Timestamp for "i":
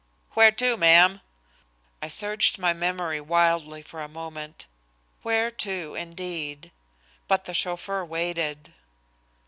2.01-2.07